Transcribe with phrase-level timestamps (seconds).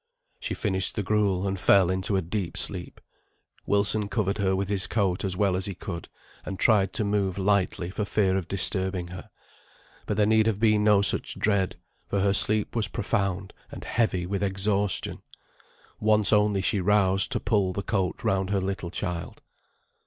[0.39, 2.99] She finished the gruel, and fell into a deep sleep.
[3.67, 6.09] Wilson covered her with his coat as well as he could,
[6.43, 9.29] and tried to move lightly for fear of disturbing her;
[10.07, 11.75] but there need have been no such dread,
[12.07, 15.21] for her sleep was profound and heavy with exhaustion.
[15.99, 19.43] Once only she roused to pull the coat round her little child.